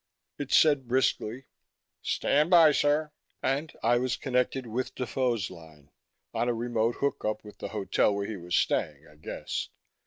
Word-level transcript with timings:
It 0.39 0.51
said 0.51 0.87
briskly, 0.87 1.45
"Stand 2.01 2.49
by, 2.49 2.71
sir," 2.71 3.11
and 3.43 3.71
I 3.83 3.99
was 3.99 4.17
connected 4.17 4.65
with 4.65 4.95
Defoe's 4.95 5.51
line 5.51 5.91
on 6.33 6.49
a 6.49 6.55
remote 6.55 6.95
hookup 6.95 7.43
with 7.43 7.59
the 7.59 7.67
hotel 7.67 8.15
where 8.15 8.25
he 8.25 8.35
was 8.37 8.55
staying, 8.55 9.05
I 9.07 9.13
guessed. 9.17 9.69